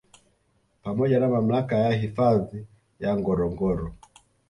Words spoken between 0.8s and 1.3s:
Pamoja na